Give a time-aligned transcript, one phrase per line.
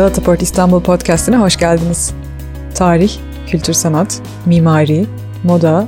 [0.00, 2.14] Galataport İstanbul Podcast'ine hoş geldiniz.
[2.74, 3.12] Tarih,
[3.46, 5.06] kültür sanat, mimari,
[5.44, 5.86] moda,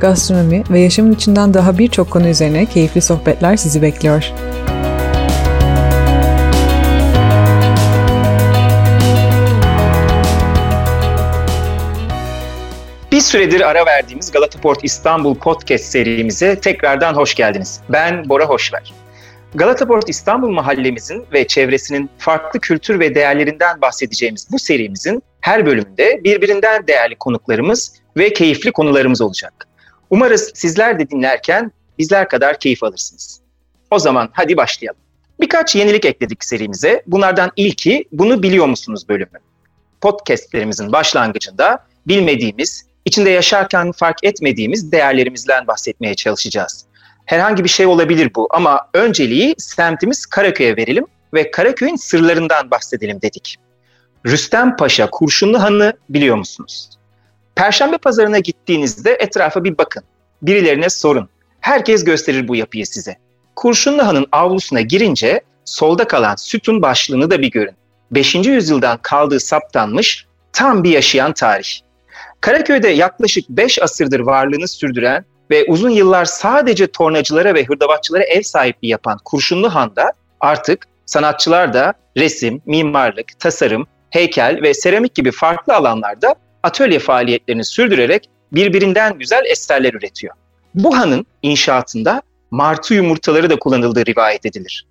[0.00, 4.32] gastronomi ve yaşamın içinden daha birçok konu üzerine keyifli sohbetler sizi bekliyor.
[13.12, 17.80] Bir süredir ara verdiğimiz Galataport İstanbul Podcast serimize tekrardan hoş geldiniz.
[17.88, 19.01] Ben Bora Hoşver.
[19.54, 26.86] Galataport İstanbul mahallemizin ve çevresinin farklı kültür ve değerlerinden bahsedeceğimiz bu serimizin her bölümünde birbirinden
[26.86, 29.68] değerli konuklarımız ve keyifli konularımız olacak.
[30.10, 33.40] Umarız sizler de dinlerken bizler kadar keyif alırsınız.
[33.90, 35.00] O zaman hadi başlayalım.
[35.40, 37.02] Birkaç yenilik ekledik serimize.
[37.06, 39.38] Bunlardan ilki bunu biliyor musunuz bölümü.
[40.00, 46.86] Podcastlerimizin başlangıcında bilmediğimiz, içinde yaşarken fark etmediğimiz değerlerimizden bahsetmeye çalışacağız.
[47.26, 53.56] Herhangi bir şey olabilir bu ama önceliği semtimiz Karaköy'e verelim ve Karaköy'ün sırlarından bahsedelim dedik.
[54.26, 56.90] Rüstem Paşa Kurşunlu Han'ı biliyor musunuz?
[57.54, 60.02] Perşembe pazarına gittiğinizde etrafa bir bakın.
[60.42, 61.28] Birilerine sorun.
[61.60, 63.16] Herkes gösterir bu yapıyı size.
[63.56, 67.74] Kurşunlu Han'ın avlusuna girince solda kalan sütun başlığını da bir görün.
[68.10, 68.34] 5.
[68.34, 71.80] yüzyıldan kaldığı saptanmış tam bir yaşayan tarih.
[72.40, 78.88] Karaköy'de yaklaşık 5 asırdır varlığını sürdüren ve uzun yıllar sadece tornacılara ve hırdavatçılara ev sahipliği
[78.88, 86.34] yapan Kurşunlu Han'da artık sanatçılar da resim, mimarlık, tasarım, heykel ve seramik gibi farklı alanlarda
[86.62, 90.34] atölye faaliyetlerini sürdürerek birbirinden güzel eserler üretiyor.
[90.74, 94.86] Bu hanın inşaatında martı yumurtaları da kullanıldığı rivayet edilir.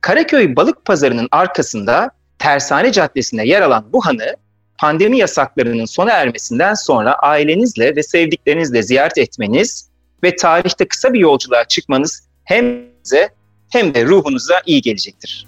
[0.00, 4.36] Karaköy Balık Pazarı'nın arkasında Tersane Caddesi'nde yer alan bu hanı
[4.78, 9.93] pandemi yasaklarının sona ermesinden sonra ailenizle ve sevdiklerinizle ziyaret etmeniz
[10.24, 13.28] ve tarihte kısa bir yolculuğa çıkmanız hem size
[13.70, 15.46] hem de ruhunuza iyi gelecektir.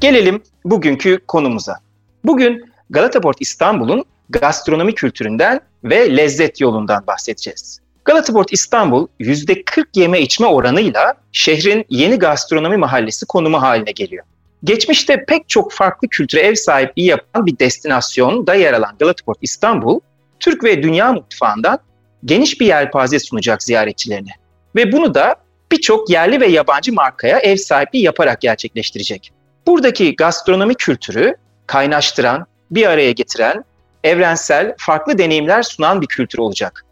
[0.00, 1.78] Gelelim bugünkü konumuza.
[2.24, 7.80] Bugün Galataport İstanbul'un gastronomi kültüründen ve lezzet yolundan bahsedeceğiz.
[8.04, 14.24] Galataport İstanbul %40 yeme içme oranıyla şehrin yeni gastronomi mahallesi konumu haline geliyor.
[14.64, 20.00] Geçmişte pek çok farklı kültüre ev sahipliği yapan bir destinasyonda yer alan Galataport İstanbul,
[20.40, 21.78] Türk ve dünya mutfağından
[22.24, 24.30] geniş bir yelpaze sunacak ziyaretçilerine.
[24.76, 25.36] Ve bunu da
[25.72, 29.32] birçok yerli ve yabancı markaya ev sahipliği yaparak gerçekleştirecek.
[29.66, 31.34] Buradaki gastronomi kültürü
[31.66, 33.64] kaynaştıran, bir araya getiren,
[34.04, 36.84] evrensel, farklı deneyimler sunan bir kültür olacak.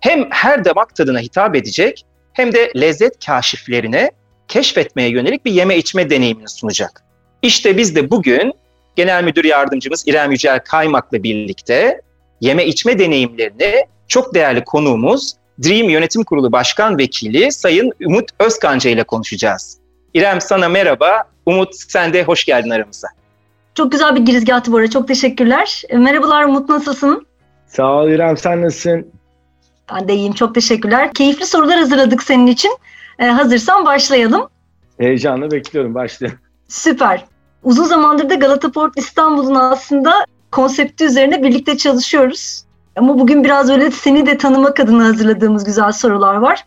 [0.00, 4.10] Hem her damak tadına hitap edecek hem de lezzet kaşiflerine
[4.48, 7.05] keşfetmeye yönelik bir yeme içme deneyimini sunacak.
[7.42, 8.52] İşte biz de bugün
[8.96, 12.00] Genel Müdür Yardımcımız İrem Yücel Kaymak'la birlikte
[12.40, 15.32] yeme içme deneyimlerini çok değerli konuğumuz
[15.64, 19.78] Dream Yönetim Kurulu Başkan Vekili Sayın Umut Özkanca ile konuşacağız.
[20.14, 23.08] İrem sana merhaba, Umut sen de hoş geldin aramıza.
[23.74, 25.82] Çok güzel bir girizgahtı bu arada, çok teşekkürler.
[25.88, 27.26] E, merhabalar Umut, nasılsın?
[27.66, 29.06] Sağ ol İrem, sen nasılsın?
[29.92, 31.12] Ben de iyiyim, çok teşekkürler.
[31.12, 32.76] Keyifli sorular hazırladık senin için.
[33.18, 34.48] Ee, hazırsan başlayalım.
[34.98, 36.38] Heyecanla bekliyorum, başlayalım.
[36.68, 37.24] Süper.
[37.64, 40.12] Uzun zamandır da Galata Port İstanbul'un aslında
[40.52, 42.64] konsepti üzerine birlikte çalışıyoruz.
[42.96, 46.64] Ama bugün biraz öyle seni de tanımak adına hazırladığımız güzel sorular var.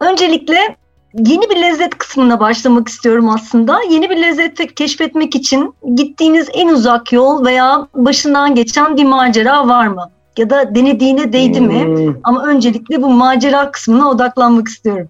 [0.00, 0.76] Öncelikle
[1.14, 3.80] yeni bir lezzet kısmına başlamak istiyorum aslında.
[3.90, 9.86] Yeni bir lezzet keşfetmek için gittiğiniz en uzak yol veya başından geçen bir macera var
[9.86, 10.10] mı?
[10.38, 11.84] Ya da denediğine değdi mi?
[11.84, 12.14] Hmm.
[12.24, 15.08] Ama öncelikle bu macera kısmına odaklanmak istiyorum.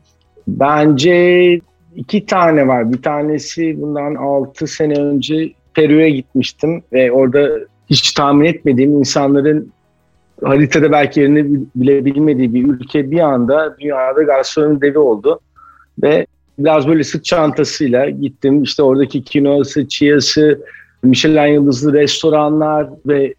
[0.49, 1.59] Bence
[1.97, 2.93] iki tane var.
[2.93, 7.49] Bir tanesi bundan 6 sene önce Peru'ya gitmiştim ve orada
[7.91, 9.73] hiç tahmin etmediğim insanların
[10.45, 15.41] haritada belki yerini bile bilmediği bir ülke bir anda dünyada gastronomi devi oldu.
[16.03, 16.27] Ve
[16.59, 18.63] biraz böyle sırt çantasıyla gittim.
[18.63, 20.61] İşte oradaki kinoası, chia'sı,
[21.03, 23.35] Michelin yıldızlı restoranlar ve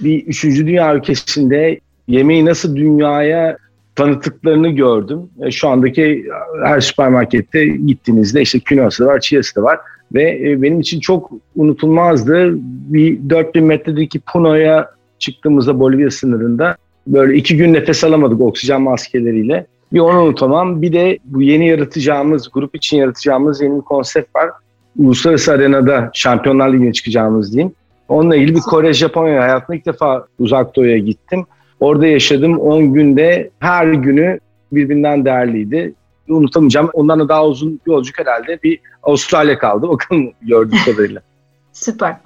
[0.00, 3.56] bir üçüncü dünya ülkesinde yemeği nasıl dünyaya
[3.96, 5.20] tanıtıklarını gördüm.
[5.42, 6.26] E, şu andaki
[6.64, 9.78] her süpermarkette gittiğinizde işte kinoası da var, chia'sı da var.
[10.14, 12.54] Ve e, benim için çok unutulmazdı.
[12.92, 16.76] Bir 4000 metredeki Puno'ya çıktığımızda Bolivya sınırında
[17.06, 19.66] böyle iki gün nefes alamadık oksijen maskeleriyle.
[19.92, 20.82] Bir onu unutamam.
[20.82, 24.50] Bir de bu yeni yaratacağımız, grup için yaratacağımız yeni bir konsept var.
[24.98, 27.72] Uluslararası arenada Şampiyonlar Ligi'ne çıkacağımız diyeyim.
[28.08, 31.46] Onunla ilgili bir Kore, Japonya hayatımda ilk defa uzak doğuya gittim.
[31.80, 34.38] Orada yaşadım 10 günde her günü
[34.72, 35.94] birbirinden değerliydi.
[36.28, 36.90] Unutamayacağım.
[36.92, 39.88] Ondan da daha uzun yolculuk herhalde bir Avustralya kaldı.
[39.88, 41.22] Bakalım gördüğüm kadarıyla.
[41.72, 42.16] Süper.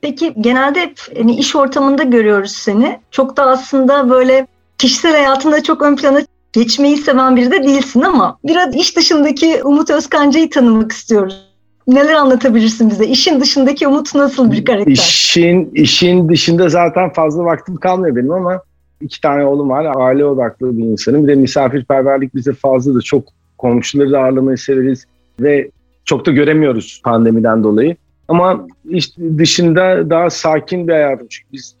[0.00, 3.00] Peki genelde hani iş ortamında görüyoruz seni.
[3.10, 4.46] Çok da aslında böyle
[4.78, 6.20] kişisel hayatında çok ön plana
[6.52, 11.50] geçmeyi seven biri de değilsin ama biraz iş dışındaki Umut Özkanca'yı tanımak istiyoruz.
[11.86, 13.06] Neler anlatabilirsin bize?
[13.06, 14.92] İşin dışındaki Umut nasıl bir karakter?
[14.92, 18.62] İşin, işin dışında zaten fazla vaktim kalmıyor benim ama
[19.00, 19.92] iki tane oğlum var.
[19.96, 21.22] Aile odaklı bir insanım.
[21.22, 23.02] Bir de misafirperverlik bize fazladır.
[23.02, 23.24] Çok
[23.58, 25.06] komşuları da ağırlamayı severiz
[25.40, 25.70] ve
[26.04, 27.96] çok da göremiyoruz pandemiden dolayı.
[28.28, 31.26] Ama iş dışında daha sakin bir hayatım.
[31.30, 31.74] Çünkü biz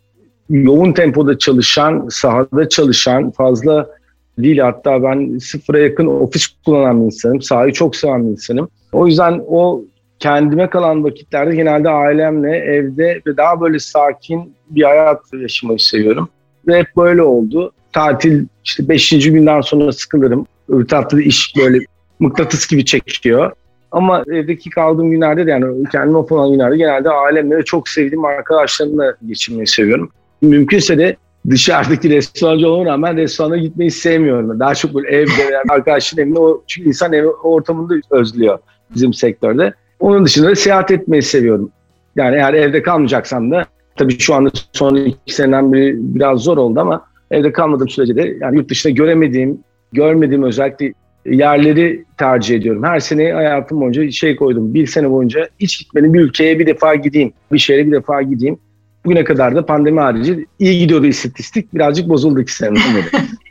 [0.50, 3.90] yoğun tempoda çalışan, sahada çalışan, fazla
[4.38, 7.42] değil hatta ben sıfıra yakın ofis kullanan bir insanım.
[7.42, 8.68] Sahayı çok seven bir insanım.
[8.92, 9.82] O yüzden o
[10.18, 16.28] kendime kalan vakitlerde genelde ailemle evde ve daha böyle sakin bir hayat yaşamayı seviyorum.
[16.66, 17.72] Ve hep böyle oldu.
[17.92, 19.10] Tatil işte 5.
[19.10, 20.46] günden sonra sıkılırım.
[20.68, 21.78] Öbür tarafta da iş böyle
[22.20, 23.52] mıknatıs gibi çekiyor.
[23.92, 29.16] Ama evdeki kaldığım günlerde de yani kendime off olan günlerde genelde ailemle çok sevdiğim arkadaşlarımla
[29.26, 30.10] geçirmeyi seviyorum.
[30.42, 31.16] Mümkünse de
[31.50, 34.60] dışarıdaki restorancı olmama rağmen restorana gitmeyi sevmiyorum.
[34.60, 38.58] Daha çok böyle evde veya arkadaşın evinde o çünkü insan ev ortamında özlüyor
[38.94, 39.72] bizim sektörde.
[40.00, 41.70] Onun dışında da seyahat etmeyi seviyorum.
[42.16, 43.64] Yani eğer evde kalmayacaksam da
[44.00, 48.36] tabii şu anda son iki seneden beri biraz zor oldu ama evde kalmadığım sürece de
[48.40, 49.60] yani yurt dışında göremediğim,
[49.92, 50.92] görmediğim özellikle
[51.26, 52.84] yerleri tercih ediyorum.
[52.84, 54.74] Her sene hayatım boyunca şey koydum.
[54.74, 57.32] Bir sene boyunca hiç gitmedim bir ülkeye bir defa gideyim.
[57.52, 58.58] Bir şehre bir defa gideyim.
[59.04, 61.74] Bugüne kadar da pandemi harici iyi gidiyordu istatistik.
[61.74, 62.70] Birazcık bozuldu iki sene.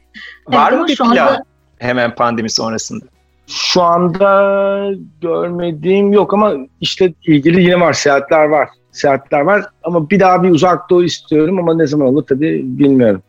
[0.48, 1.44] Var mı bir plan anda...
[1.80, 3.06] hemen pandemi sonrasında?
[3.48, 4.92] Şu anda
[5.22, 7.94] görmediğim yok ama işte ilgili yine var.
[7.94, 8.70] Seyahatler var.
[9.00, 13.22] Seyahatler var ama bir daha bir uzak doğu istiyorum ama ne zaman olur tabii bilmiyorum.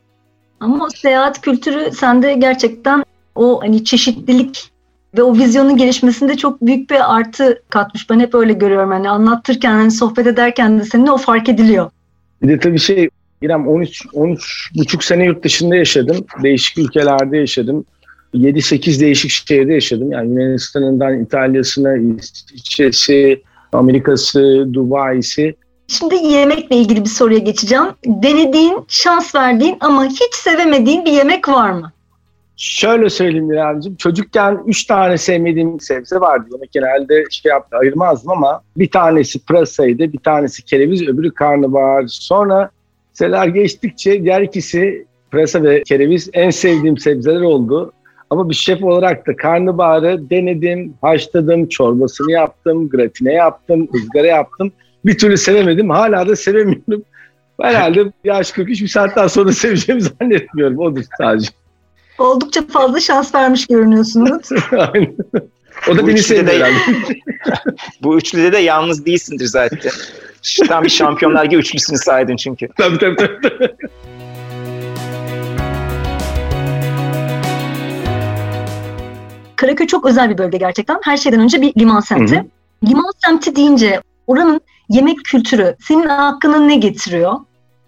[0.61, 4.71] Ama seyahat kültürü sende gerçekten o hani çeşitlilik
[5.19, 8.11] ve o vizyonun gelişmesinde çok büyük bir artı katmış.
[8.11, 8.91] Ben hep öyle görüyorum.
[8.91, 11.91] Hani anlatırken, hani sohbet ederken de senin o fark ediliyor.
[12.43, 13.09] Bir de tabii şey
[13.43, 16.27] İrem 13 13 buçuk sene yurt dışında yaşadım.
[16.43, 17.85] Değişik ülkelerde yaşadım.
[18.35, 20.13] 7-8 değişik şehirde yaşadım.
[20.13, 25.55] Yani Yunanistan'ından İtalya'sına, İsviçre'si, Amerika'sı, Dubai'si.
[25.89, 27.85] Şimdi yemekle ilgili bir soruya geçeceğim.
[28.07, 31.93] Denediğin, şans verdiğin ama hiç sevemediğin bir yemek var mı?
[32.57, 33.97] Şöyle söyleyeyim İremciğim.
[33.97, 36.49] Çocukken üç tane sevmediğim sebze vardı.
[36.53, 42.05] Yemek genelde şey yaptı, ayırmazdım ama bir tanesi pırasaydı, bir tanesi kereviz, öbürü karnabahar.
[42.07, 42.71] Sonra
[43.13, 47.93] seneler geçtikçe diğer ikisi pırasa ve kereviz en sevdiğim sebzeler oldu.
[48.31, 54.73] Ama bir şef olarak da karnabaharı denedim, haşladım, çorbasını yaptım, gratine yaptım, ızgara yaptım.
[55.07, 55.91] Bir türlü sevemedim.
[55.91, 57.03] Hala da sevemiyorum.
[57.61, 60.79] Herhalde yaş 43 bir saatten sonra seveceğimi zannetmiyorum.
[60.79, 61.49] Odur sadece.
[62.19, 64.49] Oldukça fazla şans vermiş görünüyorsunuz.
[64.73, 65.15] Aynen.
[65.91, 66.75] O da Bu beni sevdi de- herhalde.
[68.03, 69.93] Bu üçlüde de yalnız değilsindir zaten.
[70.69, 72.69] Tam bir şampiyonlar gibi üçlüsünü saydın çünkü.
[72.79, 73.69] tabii tabii tabii.
[79.61, 80.99] Karaköy çok özel bir bölge gerçekten.
[81.03, 82.39] Her şeyden önce bir liman semti.
[82.39, 82.45] Hı
[82.89, 87.33] Liman semti deyince oranın yemek kültürü senin hakkında ne getiriyor?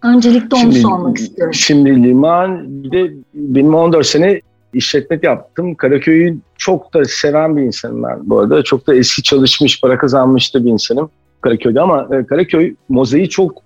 [0.03, 1.55] Öncelikle onu sormak istiyorum.
[1.55, 4.41] Şimdi liman bir de benim 14 sene
[4.75, 5.75] işletmek yaptım.
[5.75, 8.63] Karaköy'ü çok da seven bir insanım ben bu arada.
[8.63, 11.11] Çok da eski çalışmış, para kazanmış da bir insanım
[11.41, 13.63] Karaköy'de ama e, Karaköy mozaiği çok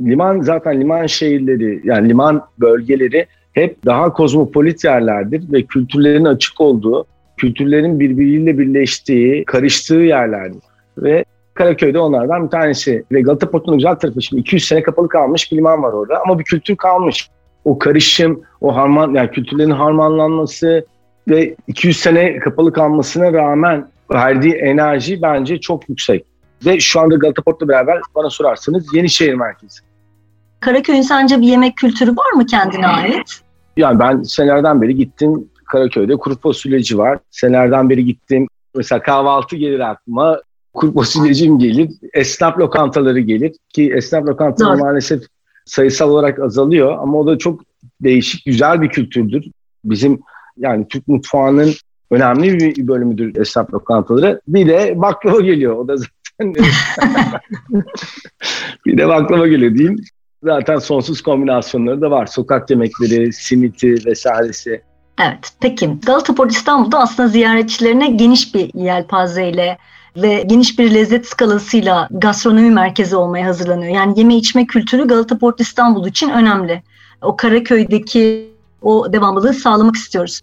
[0.00, 7.06] liman zaten liman şehirleri yani liman bölgeleri hep daha kozmopolit yerlerdir ve kültürlerin açık olduğu,
[7.36, 10.62] kültürlerin birbiriyle birleştiği, karıştığı yerlerdir.
[10.98, 11.24] Ve
[11.54, 13.04] Karaköy'de onlardan bir tanesi.
[13.12, 16.38] Ve Galata Portu'nun güzel tarafı şimdi 200 sene kapalı kalmış bir liman var orada ama
[16.38, 17.30] bir kültür kalmış.
[17.64, 20.86] O karışım, o harman yani kültürlerin harmanlanması
[21.28, 26.24] ve 200 sene kapalı kalmasına rağmen verdiği enerji bence çok yüksek.
[26.66, 29.80] Ve şu anda Galata Port'la beraber bana sorarsanız Yenişehir merkezi.
[30.60, 33.40] Karaköy'ün sence bir yemek kültürü var mı kendine ait?
[33.76, 37.18] Yani ben senelerden beri gittim Karaköy'de kuru fasulyeci var.
[37.30, 38.46] Senelerden beri gittim.
[38.74, 40.40] Mesela kahvaltı gelir aklıma.
[40.74, 41.90] Kuru fasulyecim gelir.
[42.12, 43.52] Esnaf lokantaları gelir.
[43.68, 45.22] Ki esnaf lokantaları maalesef
[45.64, 46.98] sayısal olarak azalıyor.
[46.98, 47.60] Ama o da çok
[48.00, 49.44] değişik, güzel bir kültürdür.
[49.84, 50.20] Bizim
[50.56, 51.72] yani Türk mutfağının
[52.10, 54.40] önemli bir bölümüdür esnaf lokantaları.
[54.48, 55.76] Bir de baklava geliyor.
[55.76, 56.54] O da zaten
[58.86, 59.96] bir de baklava geliyor diyeyim.
[60.42, 62.26] Zaten sonsuz kombinasyonları da var.
[62.26, 64.82] Sokak yemekleri, simiti vesairesi.
[65.18, 65.52] Evet.
[65.60, 69.78] Peki Galata Port İstanbul'da aslında ziyaretçilerine geniş bir yelpazeyle
[70.16, 73.94] ve geniş bir lezzet skalasıyla gastronomi merkezi olmaya hazırlanıyor.
[73.94, 76.82] Yani yeme içme kültürü Galata Port İstanbul için önemli.
[77.22, 78.52] O Karaköy'deki
[78.82, 80.40] o devamlılığı sağlamak istiyoruz.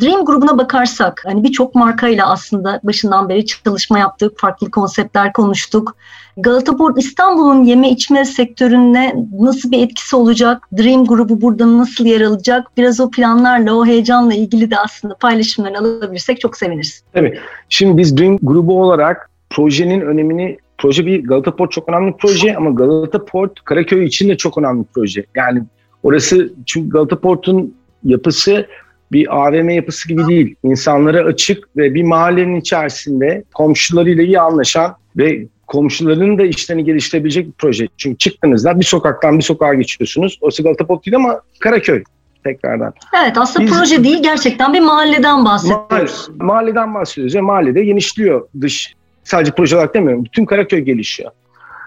[0.00, 5.96] Dream grubuna bakarsak hani birçok markayla aslında başından beri çalışma yaptık, farklı konseptler konuştuk.
[6.36, 10.68] Galata Port İstanbul'un yeme içme sektörüne nasıl bir etkisi olacak?
[10.78, 12.76] Dream grubu burada nasıl yer alacak?
[12.76, 17.02] Biraz o planlarla, o heyecanla ilgili de aslında paylaşımlarını alabilirsek çok seviniriz.
[17.12, 17.38] Tabii.
[17.68, 22.56] Şimdi biz Dream grubu olarak projenin önemini proje bir Galata Port çok önemli bir proje
[22.56, 25.24] ama Galata Port Karaköy için de çok önemli bir proje.
[25.36, 25.62] Yani
[26.02, 28.66] orası çünkü Galata Port'un yapısı
[29.12, 30.54] bir AVM yapısı gibi değil.
[30.62, 37.52] İnsanlara açık ve bir mahallenin içerisinde komşularıyla iyi anlaşan ve komşuların da işlerini geliştirebilecek bir
[37.52, 37.88] proje.
[37.96, 40.38] Çünkü çıktığınızda bir sokaktan bir sokağa geçiyorsunuz.
[40.40, 42.02] O Galata değil ama Karaköy
[42.44, 42.92] tekrardan.
[43.22, 46.28] Evet aslında Biz, proje değil gerçekten bir mahalleden bahsediyoruz.
[46.28, 50.24] Mahalle, mahalleden bahsediyoruz ve mahallede genişliyor dış sadece proje olarak demiyorum.
[50.24, 51.30] Bütün Karaköy gelişiyor.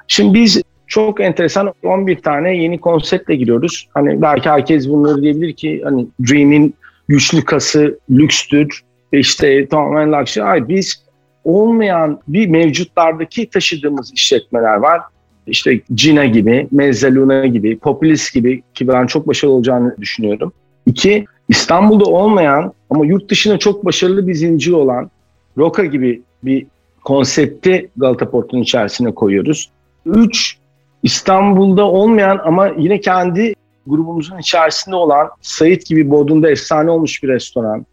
[0.07, 3.87] Şimdi biz çok enteresan 11 tane yeni konseptle giriyoruz.
[3.93, 6.75] Hani belki herkes bunları diyebilir ki hani Dream'in
[7.07, 8.81] güçlü kası lükstür.
[9.11, 10.43] İşte tamamen luxury.
[10.43, 11.05] Hayır biz
[11.43, 15.01] olmayan bir mevcutlardaki taşıdığımız işletmeler var.
[15.47, 20.53] İşte Cina gibi, Mezzaluna gibi, Populist gibi ki ben çok başarılı olacağını düşünüyorum.
[20.85, 25.11] İki, İstanbul'da olmayan ama yurt dışına çok başarılı bir zincir olan
[25.57, 26.67] Roka gibi bir
[27.03, 29.69] konsepti Galata Port'un içerisine koyuyoruz.
[30.05, 30.57] Üç,
[31.03, 33.53] İstanbul'da olmayan ama yine kendi
[33.87, 37.85] grubumuzun içerisinde olan Sait gibi Bodrum'da efsane olmuş bir restoran.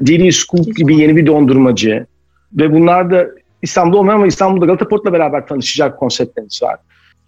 [0.00, 2.06] Deli Scoop gibi yeni bir dondurmacı.
[2.52, 3.26] Ve bunlar da
[3.62, 6.76] İstanbul'da olmayan ama İstanbul'da Galata Port'la beraber tanışacak konseptlerimiz var.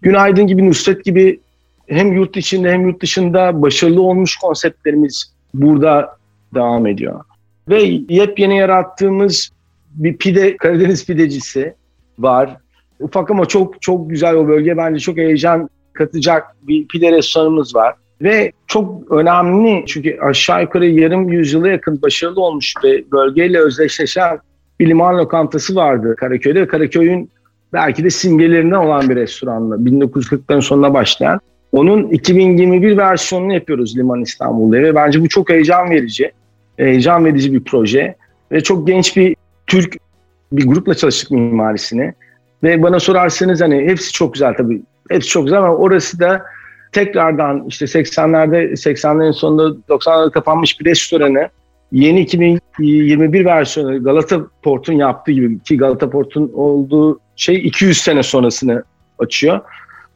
[0.01, 1.39] Günaydın gibi, Nusret gibi
[1.87, 6.17] hem yurt içinde hem yurt dışında başarılı olmuş konseptlerimiz burada
[6.55, 7.23] devam ediyor.
[7.69, 9.51] Ve yepyeni yarattığımız
[9.89, 11.73] bir pide, Karadeniz pidecisi
[12.19, 12.57] var.
[12.99, 14.77] Ufak ama çok çok güzel o bölge.
[14.77, 17.95] Bence çok heyecan katacak bir pide restoranımız var.
[18.21, 24.39] Ve çok önemli çünkü aşağı yukarı yarım yüzyıla yakın başarılı olmuş ve bölgeyle özdeşleşen
[24.79, 26.61] bir liman lokantası vardı Karaköy'de.
[26.61, 27.29] Ve Karaköy'ün
[27.73, 31.39] belki de simgelerinden olan bir restoranla 1940'ların sonuna başlayan.
[31.71, 36.31] Onun 2021 versiyonunu yapıyoruz Liman İstanbul'da ve bence bu çok heyecan verici.
[36.77, 38.15] Heyecan verici bir proje
[38.51, 39.35] ve çok genç bir
[39.67, 39.97] Türk
[40.51, 42.13] bir grupla çalıştık mimarisini.
[42.63, 44.81] Ve bana sorarsanız hani hepsi çok güzel tabii.
[45.09, 46.45] Hepsi çok güzel ama orası da
[46.97, 51.49] tekrardan işte 80'lerde 80'lerin sonunda 90'larda kapanmış bir restoranı
[51.91, 58.83] yeni 2021 versiyonu Galata Port'un yaptığı gibi ki Galata Port'un olduğu şey 200 sene sonrasını
[59.19, 59.59] açıyor.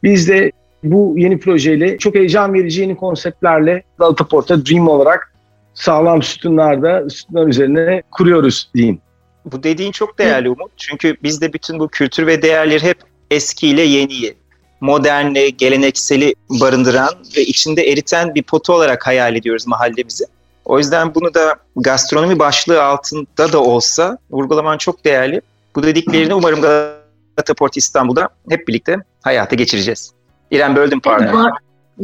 [0.02, 0.52] Biz de
[0.84, 5.34] bu yeni projeyle çok heyecan verici yeni konseptlerle Galata Port'a Dream olarak
[5.74, 8.98] sağlam sütunlarda sütunlar üzerine kuruyoruz diyeyim.
[9.44, 10.72] Bu dediğin çok değerli Umut.
[10.76, 12.98] Çünkü biz de bütün bu kültür ve değerleri hep
[13.30, 14.34] eskiyle yeniyi,
[14.82, 20.24] modernle, gelenekseli barındıran ve içinde eriten bir potu olarak hayal ediyoruz mahallemizi.
[20.64, 25.40] O yüzden bunu da gastronomi başlığı altında da olsa vurgulaman çok değerli.
[25.76, 30.12] Bu dediklerini umarım Galata Port İstanbul'da hep birlikte hayata geçireceğiz.
[30.50, 31.44] İrem böldüm pardon.
[31.44, 31.52] Var,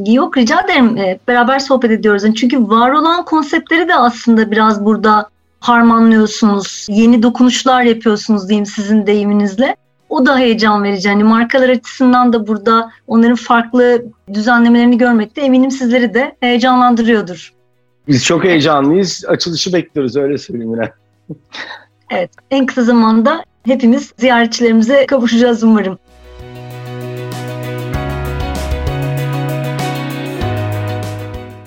[0.07, 0.97] yok rica ederim.
[0.97, 2.35] Hep beraber sohbet ediyoruz.
[2.35, 5.29] Çünkü var olan konseptleri de aslında biraz burada
[5.61, 6.87] harmanlıyorsunuz.
[6.91, 9.77] Yeni dokunuşlar yapıyorsunuz diyeyim sizin deyiminizle.
[10.09, 11.09] O da heyecan verici.
[11.09, 17.53] Hani markalar açısından da burada onların farklı düzenlemelerini görmek de eminim sizleri de heyecanlandırıyordur.
[18.09, 19.25] Biz çok heyecanlıyız.
[19.29, 20.93] Açılışı bekliyoruz öyle söyleyeyim yine.
[22.11, 25.99] evet en kısa zamanda hepimiz ziyaretçilerimize kavuşacağız umarım.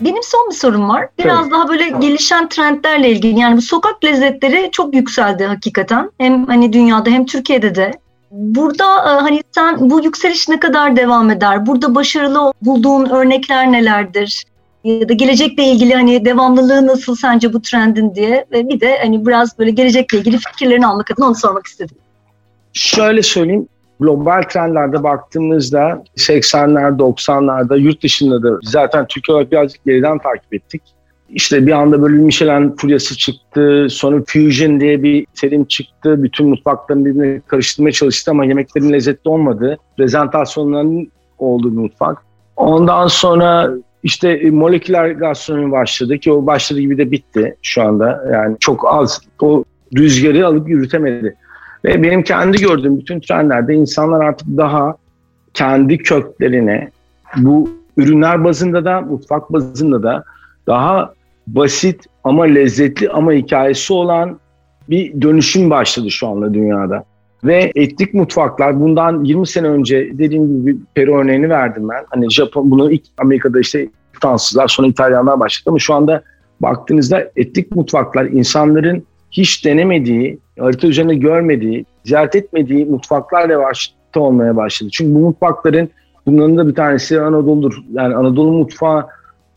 [0.01, 1.07] Benim son bir sorum var.
[1.19, 1.51] Biraz evet.
[1.51, 3.39] daha böyle gelişen trendlerle ilgili.
[3.39, 6.11] Yani bu sokak lezzetleri çok yükseldi hakikaten.
[6.17, 7.91] Hem hani dünyada hem Türkiye'de de.
[8.31, 11.65] Burada e, hani sen bu yükseliş ne kadar devam eder?
[11.65, 14.43] Burada başarılı bulduğun örnekler nelerdir?
[14.83, 19.25] Ya da gelecekle ilgili hani devamlılığı nasıl sence bu trendin diye ve bir de hani
[19.25, 21.97] biraz böyle gelecekle ilgili fikirlerini almak adına onu sormak istedim.
[22.73, 23.67] Şöyle söyleyeyim
[24.01, 30.81] global trendlerde baktığımızda 80'ler 90'larda yurt dışında da zaten Türkiye olarak birazcık geriden takip ettik.
[31.33, 33.87] İşte bir anda böyle Michelin furyası çıktı.
[33.89, 36.23] Sonra Fusion diye bir terim çıktı.
[36.23, 39.77] Bütün mutfakların birbirine karıştırmaya çalıştı ama yemeklerin lezzetli olmadı.
[39.97, 42.17] Prezentasyonların olduğu bir mutfak.
[42.55, 43.71] Ondan sonra
[44.03, 48.29] işte moleküler gastronomi başladı ki o başladığı gibi de bitti şu anda.
[48.33, 49.63] Yani çok az o
[49.97, 51.35] rüzgarı alıp yürütemedi.
[51.85, 54.95] Ve benim kendi gördüğüm bütün trendlerde insanlar artık daha
[55.53, 56.91] kendi köklerine
[57.37, 60.23] bu ürünler bazında da mutfak bazında da
[60.67, 61.13] daha
[61.55, 64.39] basit ama lezzetli ama hikayesi olan
[64.89, 67.03] bir dönüşüm başladı şu anda dünyada.
[67.43, 72.05] Ve etnik mutfaklar bundan 20 sene önce dediğim gibi Peru örneğini verdim ben.
[72.09, 73.89] Hani Japon bunu ilk Amerika'da işte
[74.21, 76.23] Fransızlar sonra İtalyanlar başladı ama şu anda
[76.61, 84.89] baktığınızda etnik mutfaklar insanların hiç denemediği, harita üzerinde görmediği, ziyaret etmediği mutfaklar revaçta olmaya başladı.
[84.93, 85.89] Çünkü bu mutfakların
[86.25, 87.77] bunların da bir tanesi Anadolu'dur.
[87.91, 89.07] Yani Anadolu mutfağına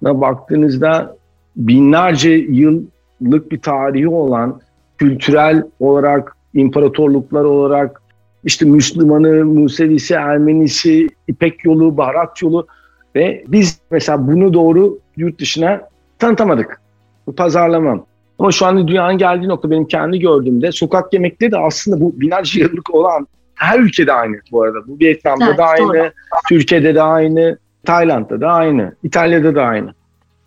[0.02, 1.16] baktığınızda
[1.56, 4.60] binlerce yıllık bir tarihi olan
[4.98, 8.02] kültürel olarak, imparatorluklar olarak
[8.44, 12.66] işte Müslümanı, Musevisi, Ermenisi, İpek yolu, baharat yolu
[13.14, 15.80] ve biz mesela bunu doğru yurt dışına
[16.18, 16.80] tanıtamadık.
[17.26, 18.06] Bu pazarlamam.
[18.38, 22.60] Ama şu anda dünyanın geldiği nokta benim kendi gördüğümde sokak yemekleri de aslında bu binlerce
[22.60, 24.78] yıllık olan her ülkede aynı bu arada.
[24.86, 26.10] Bu Vietnam'da evet, da aynı, doğru.
[26.48, 29.94] Türkiye'de de aynı, Tayland'da da aynı, İtalya'da da aynı.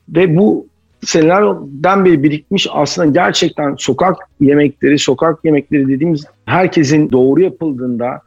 [0.09, 0.66] Ve bu
[1.05, 8.21] senelerden beri birikmiş aslında gerçekten sokak yemekleri, sokak yemekleri dediğimiz herkesin doğru yapıldığında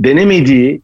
[0.00, 0.82] denemediği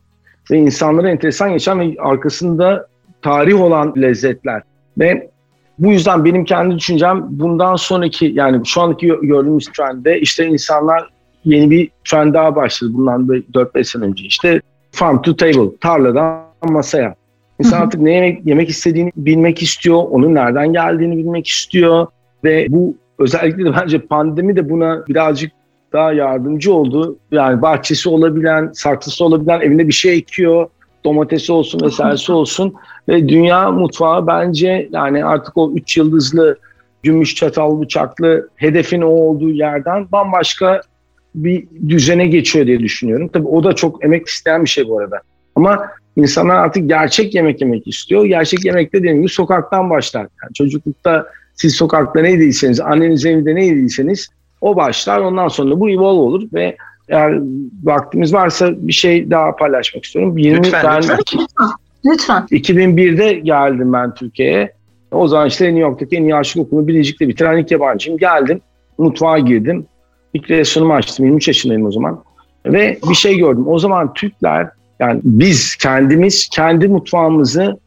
[0.50, 2.88] ve insanlara enteresan geçen ve arkasında
[3.22, 4.62] tarih olan lezzetler.
[4.98, 5.30] Ve
[5.78, 11.10] bu yüzden benim kendi düşüncem bundan sonraki yani şu andaki gördüğümüz trendde işte insanlar
[11.44, 14.24] yeni bir trend daha başladı bundan 4-5 sene önce.
[14.24, 17.14] İşte farm to table, tarladan masaya.
[17.58, 22.06] İnsan artık ne yemek, yemek istediğini bilmek istiyor, onun nereden geldiğini bilmek istiyor
[22.44, 25.52] ve bu özellikle de bence pandemi de buna birazcık
[25.92, 27.18] daha yardımcı oldu.
[27.32, 30.68] Yani bahçesi olabilen, saksısı olabilen, evinde bir şey ekiyor,
[31.04, 32.74] domatesi olsun vesairesi olsun
[33.08, 36.58] ve dünya mutfağı bence yani artık o üç yıldızlı
[37.02, 40.80] gümüş çatal bıçaklı hedefin o olduğu yerden bambaşka
[41.34, 43.28] bir düzene geçiyor diye düşünüyorum.
[43.28, 45.20] Tabii o da çok emek isteyen bir şey bu arada.
[45.54, 48.24] Ama insanlar artık gerçek yemek yemek istiyor.
[48.24, 50.20] Gerçek yemekte dediğim gibi sokaktan başlar.
[50.20, 54.28] Yani çocuklukta siz sokakta ne yediyseniz, anneniz evinde ne yediyseniz
[54.60, 55.20] o başlar.
[55.20, 56.76] Ondan sonra bu evolve olur ve
[57.08, 57.40] eğer
[57.82, 60.38] vaktimiz varsa bir şey daha paylaşmak istiyorum.
[60.38, 61.46] 20 lütfen, ben, lütfen.
[62.04, 62.46] lütfen.
[62.50, 64.72] 2001'de geldim ben Türkiye'ye.
[65.10, 68.18] O zaman işte New York'taki en iyi aşık okulu Bilecik'te bitiren ilk yabancıyım.
[68.18, 68.60] Geldim,
[68.98, 69.86] mutfağa girdim.
[70.34, 71.24] İlk restoranımı açtım.
[71.24, 72.22] 23 yaşındayım o zaman.
[72.66, 73.68] Ve bir şey gördüm.
[73.68, 74.68] O zaman Türkler
[75.00, 77.78] yani biz kendimiz kendi mutfağımızı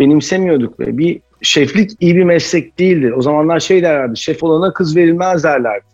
[0.00, 3.14] benimsemiyorduk ve bir şeflik iyi bir meslek değildi.
[3.16, 5.84] O zamanlar şey derlerdi, şef olana kız verilmez derlerdi.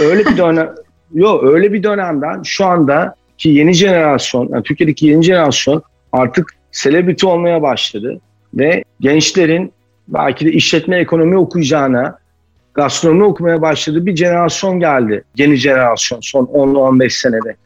[0.00, 0.74] öyle bir dönem,
[1.14, 5.82] yok öyle bir dönemden şu anda ki yeni jenerasyon, yani Türkiye'deki yeni jenerasyon
[6.12, 8.20] artık selebriti olmaya başladı
[8.54, 9.72] ve gençlerin
[10.08, 12.18] belki de işletme ekonomi okuyacağına,
[12.74, 15.24] gastronomi okumaya başladığı bir jenerasyon geldi.
[15.36, 17.56] Yeni jenerasyon son 10-15 senede.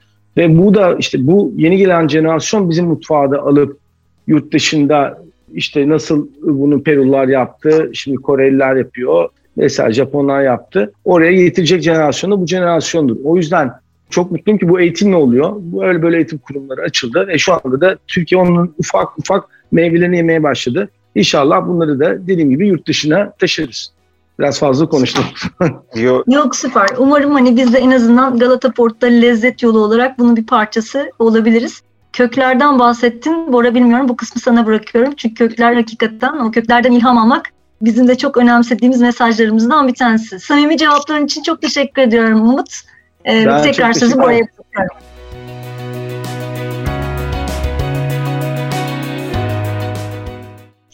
[0.40, 3.78] Ve bu da işte bu yeni gelen jenerasyon bizim mutfağı da alıp
[4.26, 5.22] yurt dışında
[5.54, 10.92] işte nasıl bunu Perular yaptı, şimdi Koreliler yapıyor, mesela Japonlar yaptı.
[11.04, 13.16] Oraya getirecek jenerasyon da bu jenerasyondur.
[13.24, 13.72] O yüzden
[14.10, 15.52] çok mutluyum ki bu eğitim ne oluyor?
[15.56, 20.16] Bu öyle böyle eğitim kurumları açıldı ve şu anda da Türkiye onun ufak ufak meyvelerini
[20.16, 20.88] yemeye başladı.
[21.14, 23.92] İnşallah bunları da dediğim gibi yurt dışına taşırız.
[24.40, 25.24] Biraz fazla konuştum.
[25.94, 26.24] Yok.
[26.28, 26.88] Yok süper.
[26.98, 31.82] Umarım hani biz de en azından Galata Port'ta lezzet yolu olarak bunun bir parçası olabiliriz.
[32.12, 33.52] Köklerden bahsettin.
[33.52, 35.14] Bora bilmiyorum bu kısmı sana bırakıyorum.
[35.16, 37.50] Çünkü kökler hakikaten o köklerden ilham almak
[37.82, 40.40] bizim de çok önemsediğimiz mesajlarımızdan bir tanesi.
[40.40, 42.80] Samimi cevapların için çok teşekkür ediyorum Umut.
[43.24, 44.96] Ee, tekrar sözü Bora'ya bırakıyorum.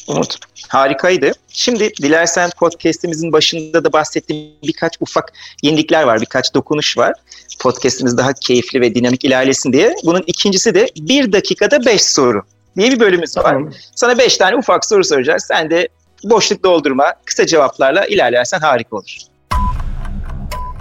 [0.09, 0.39] Umut
[0.69, 1.33] harikaydı.
[1.49, 7.13] Şimdi dilersen podcast'imizin başında da bahsettiğim birkaç ufak yenilikler var, birkaç dokunuş var.
[7.61, 9.95] Podcast'imiz daha keyifli ve dinamik ilerlesin diye.
[10.05, 12.43] Bunun ikincisi de bir dakikada beş soru
[12.77, 13.43] diye bir bölümümüz var.
[13.43, 13.71] Tamam.
[13.95, 15.45] Sana beş tane ufak soru soracağız.
[15.49, 15.89] Sen de
[16.25, 19.17] boşluk doldurma, kısa cevaplarla ilerlersen harika olur.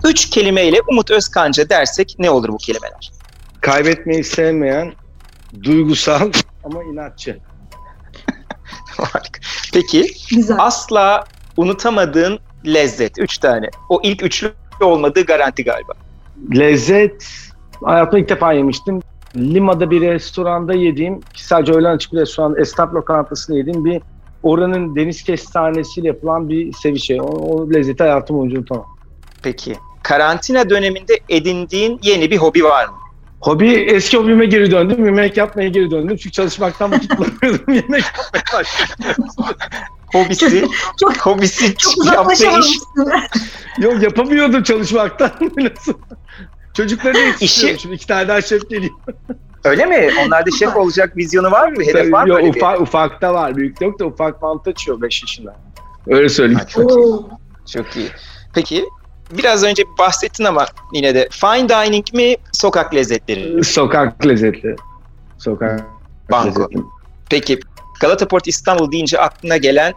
[0.03, 3.11] Üç kelimeyle Umut Özkanca dersek ne olur bu kelimeler?
[3.61, 4.93] Kaybetmeyi sevmeyen,
[5.63, 6.31] duygusal
[6.63, 7.39] ama inatçı.
[9.03, 9.39] Harika.
[9.73, 10.57] Peki Güzel.
[10.59, 11.23] asla
[11.57, 13.19] unutamadığın lezzet.
[13.19, 13.69] Üç tane.
[13.89, 15.93] O ilk üçlü olmadığı garanti galiba.
[16.55, 17.27] Lezzet
[17.83, 19.01] hayatımda ilk defa yemiştim.
[19.35, 24.01] Lima'da bir restoranda yediğim, sadece öğlen açık bir restoran, esnaf lokantasında yediğim bir
[24.43, 27.21] oranın deniz kestanesiyle yapılan bir seviçe.
[27.21, 28.85] O, o lezzeti hayatım boyunca unutamam.
[29.43, 29.75] Peki.
[30.03, 32.95] Karantina döneminde edindiğin yeni bir hobi var mı?
[33.45, 35.05] Hobi eski hobime geri döndüm.
[35.05, 36.17] Yemek yapmaya geri döndüm.
[36.17, 37.73] Çünkü çalışmaktan vakit bulamıyordum.
[37.73, 39.25] Yemek yapmaya başladım.
[40.13, 40.65] hobisi,
[40.99, 42.77] çok, hobisi çok yaptığı iş.
[43.79, 45.31] Yok yapamıyordum çalışmaktan.
[46.73, 47.79] Çocukları yetiştiriyorum.
[47.79, 48.93] Şimdi iki tane daha şef geliyor.
[49.63, 50.09] Öyle mi?
[50.25, 51.83] Onlarda şef olacak vizyonu var mı?
[51.83, 52.29] Hedef var mı?
[52.29, 53.55] Yok, ufak, ufakta var.
[53.55, 55.55] Büyük yok da ufak mantı açıyor 5 yaşında.
[56.07, 56.59] Öyle söyleyeyim.
[56.59, 57.15] Ha, çok iyi.
[57.73, 58.09] Çok iyi.
[58.53, 58.85] Peki
[59.31, 63.63] biraz önce bahsettin ama yine de fine dining mi sokak lezzetleri?
[63.63, 64.75] Sokak lezzetleri.
[65.37, 65.83] Sokak
[66.31, 66.47] Banko.
[66.47, 66.81] Lezzetli.
[67.29, 67.59] Peki
[68.01, 69.93] Galata Port İstanbul deyince aklına gelen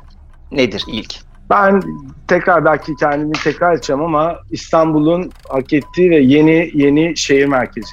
[0.51, 1.14] nedir ilk?
[1.51, 1.83] Ben
[2.29, 7.91] tekrar belki kendimi tekrar edeceğim ama İstanbul'un hak ettiği ve yeni yeni şehir merkezi.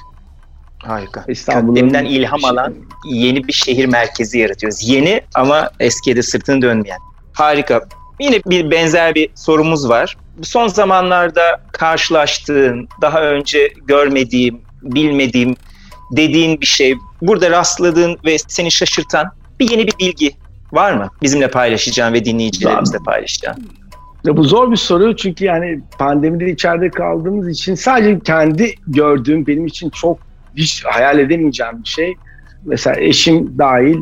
[0.82, 1.24] Harika.
[1.28, 4.88] İstanbul'un Deminden ilham alan yeni bir şehir merkezi yaratıyoruz.
[4.88, 6.98] Yeni ama eskiye de sırtını dönmeyen.
[7.32, 7.80] Harika.
[8.20, 10.16] Yine bir benzer bir sorumuz var.
[10.42, 15.56] Son zamanlarda karşılaştığın, daha önce görmediğim, bilmediğim
[16.10, 20.32] dediğin bir şey, burada rastladığın ve seni şaşırtan bir yeni bir bilgi
[20.72, 21.08] var mı?
[21.22, 23.56] Bizimle paylaşacağın ve dinleyicilerimizle paylaşacağın.
[24.24, 29.66] Ya bu zor bir soru çünkü yani pandemide içeride kaldığımız için sadece kendi gördüğüm benim
[29.66, 30.18] için çok
[30.56, 32.14] hiç hayal edemeyeceğim bir şey.
[32.64, 34.00] Mesela eşim dahil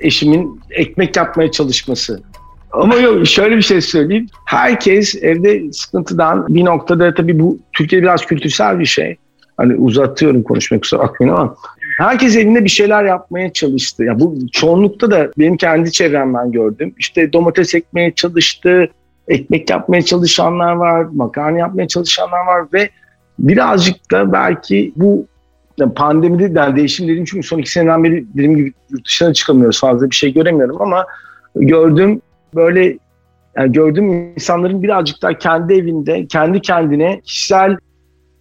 [0.00, 2.22] eşimin ekmek yapmaya çalışması.
[2.72, 4.26] Ama yok şöyle bir şey söyleyeyim.
[4.44, 9.16] Herkes evde sıkıntıdan bir noktada tabii bu Türkiye biraz kültürsel bir şey.
[9.56, 11.56] Hani uzatıyorum konuşmak kusura bakmayın ama
[11.98, 14.04] herkes evinde bir şeyler yapmaya çalıştı.
[14.04, 16.94] Ya bu çoğunlukta da benim kendi çevremden gördüm.
[16.98, 18.88] İşte domates ekmeye çalıştı,
[19.28, 22.90] ekmek yapmaya çalışanlar var, makarna yapmaya çalışanlar var ve
[23.38, 25.26] birazcık da belki bu
[25.96, 30.10] pandemide yani değişim dediğim çünkü son iki seneden beri dediğim gibi yurt dışına çıkamıyoruz fazla
[30.10, 31.06] bir şey göremiyorum ama
[31.54, 32.20] gördüm
[32.54, 32.98] böyle
[33.56, 37.76] yani gördüğüm insanların birazcık daha kendi evinde kendi kendine kişisel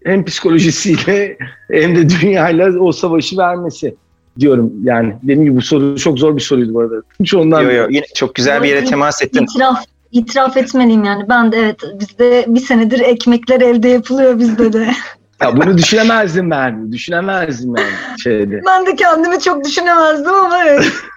[0.05, 1.37] hem psikolojisiyle
[1.71, 3.95] hem de dünyayla o savaşı vermesi
[4.39, 5.15] diyorum yani.
[5.23, 6.95] Dediğim gibi bu soru çok zor bir soruydu bu arada.
[7.19, 7.61] Hiç ondan...
[7.61, 9.43] Yo, yo, yine çok güzel bir yere temas ettin.
[9.43, 11.29] İtiraf, itiraf etmeliyim yani.
[11.29, 14.91] Ben de evet bizde bir senedir ekmekler evde yapılıyor bizde de.
[15.41, 16.91] Ya bunu düşünemezdim ben.
[16.91, 18.61] Düşünemezdim yani şeyde.
[18.67, 20.85] Ben de kendimi çok düşünemezdim ama evet.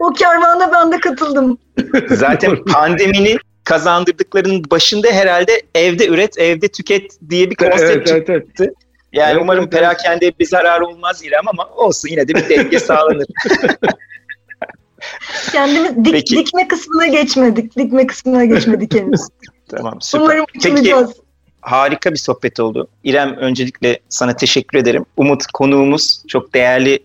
[0.00, 1.58] o kervana ben de katıldım.
[2.08, 8.32] Zaten pandeminin kazandırdıklarının başında herhalde evde üret, evde tüket diye bir konsept evet, çıktı.
[8.32, 8.72] Evet, evet.
[9.12, 12.78] Yani evet, umarım evet, perakende bir zarar olmaz İrem ama olsun yine de bir denge
[12.90, 13.26] sağlanır.
[15.52, 16.36] Kendimiz dik, Peki.
[16.36, 17.76] dikme kısmına geçmedik.
[17.76, 19.20] Dikme kısmına geçmedik henüz.
[19.68, 20.24] tamam süper.
[20.24, 20.94] Umarım Peki,
[21.60, 22.88] harika bir sohbet oldu.
[23.04, 25.04] İrem öncelikle sana teşekkür ederim.
[25.16, 26.98] Umut konuğumuz çok değerli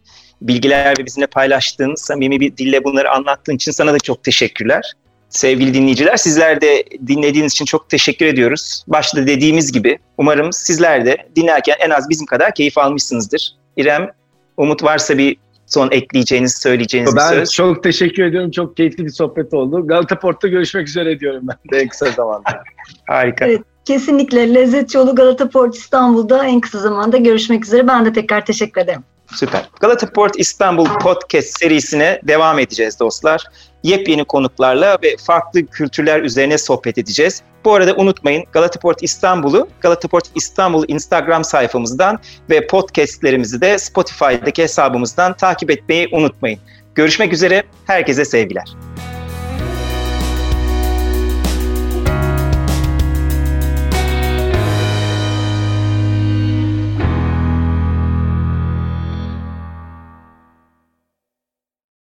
[0.48, 4.94] bilgiler ve bizimle paylaştığın, samimi bir dille bunları anlattığın için sana da çok teşekkürler.
[5.30, 8.84] Sevgili dinleyiciler sizler de dinlediğiniz için çok teşekkür ediyoruz.
[8.88, 13.56] Başta dediğimiz gibi umarım sizler de dinlerken en az bizim kadar keyif almışsınızdır.
[13.78, 14.12] İrem,
[14.58, 17.40] Umut varsa bir son ekleyeceğiniz, söyleyeceğiniz ben bir söz.
[17.40, 18.52] Ben çok teşekkür ediyorum.
[18.52, 19.88] Çok keyifli bir sohbet oldu.
[19.88, 22.64] Galata Port'ta görüşmek üzere diyorum ben de en kısa zamanda.
[23.08, 23.46] Harika.
[23.46, 24.54] Evet, kesinlikle.
[24.54, 27.88] Lezzet Yolu Galata Port İstanbul'da en kısa zamanda görüşmek üzere.
[27.88, 29.04] Ben de tekrar teşekkür ederim.
[29.36, 29.70] Süper.
[29.80, 33.44] Galata Port İstanbul Podcast serisine devam edeceğiz dostlar.
[33.84, 37.42] Yepyeni konuklarla ve farklı kültürler üzerine sohbet edeceğiz.
[37.66, 42.20] Bu arada unutmayın Galata Port İstanbul'u Galata Port İstanbul Instagram sayfamızdan
[42.50, 46.60] ve podcastlerimizi de Spotify'daki hesabımızdan takip etmeyi unutmayın.
[46.96, 48.76] Görüşmek üzere, herkese sevgiler.